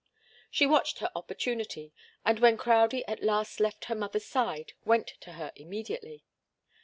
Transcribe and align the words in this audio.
She 0.49 0.65
watched 0.65 0.97
her 0.97 1.11
opportunity, 1.15 1.93
and 2.25 2.39
when 2.39 2.57
Crowdie 2.57 3.05
at 3.07 3.21
last 3.21 3.59
left 3.59 3.85
her 3.85 3.93
mother's 3.93 4.25
side, 4.25 4.73
went 4.83 5.09
to 5.19 5.33
her 5.33 5.51
immediately. 5.55 6.25